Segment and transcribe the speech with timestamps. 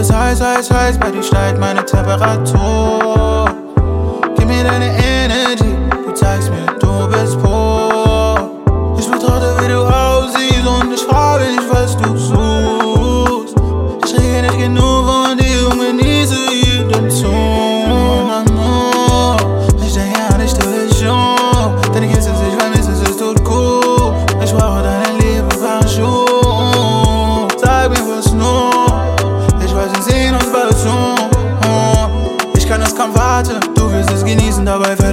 [0.00, 3.44] bist heiß, heiß, heiß, bei dir steigt meine Temperatur.
[4.34, 5.76] Gib mir deine Energy,
[6.06, 6.69] du zeigst mir,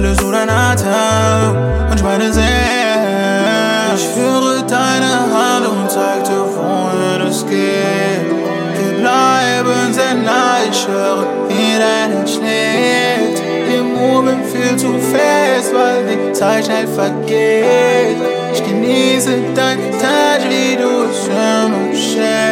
[0.08, 1.90] verlierst du deinen Atem.
[1.90, 2.44] Und meine sehr.
[3.94, 8.28] Ich führe deine Hand und zeig dir, wohin es geht.
[8.78, 13.42] Wir bleiben sehr nah, ich höre, wie dein Herz schlägt.
[13.68, 18.16] Wir moven viel zu fest, weil die Zeit schnell vergeht.
[18.52, 22.47] Ich genieße dein Touch, wie du es immer schätzt.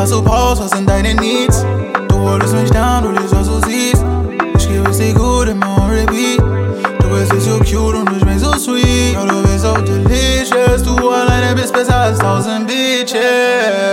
[0.00, 1.64] Was du brauchst, was sind deine Needs.
[2.08, 4.02] Du wolltest mich down, du liebst, was du siehst.
[4.56, 6.40] Ich gebe es dir gut immer on repeat.
[7.00, 9.14] Du bist nicht so cute und ich bin so sweet.
[9.14, 10.82] Ja, du bist so delicious.
[10.82, 13.20] Du alleine bist besser als tausend Bitches.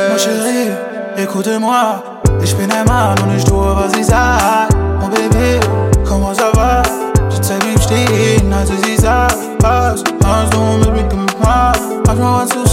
[0.10, 0.72] Mon chéri,
[1.18, 2.02] écoute-moi.
[2.42, 4.70] Ich bin ein Mann und ich tue, was ich sag.
[5.02, 5.60] Mon bébé,
[6.08, 6.84] comment ça va?
[7.30, 9.36] Je zeig ihm stehen, als ich sie sag.
[9.62, 11.82] Was hast du mit mir gemacht?
[12.06, 12.67] Manchmal warst du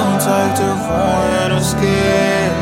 [0.00, 2.54] und zeig dir, wohin es geht.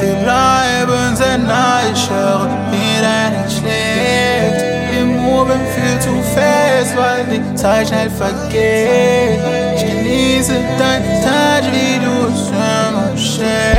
[0.00, 4.60] Wir bleiben sehr nah, ich höre, wie dein Herz schlägt.
[4.92, 9.40] Wir moven viel zu fest, weil die Zeit schnell vergeht.
[9.76, 13.71] Ich genieße dein Touch, wie du es immer schätzt.